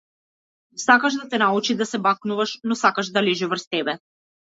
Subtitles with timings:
[0.85, 3.99] Сакаш да те научи да се бакнуваш, но сакаш да лежи врз тебе.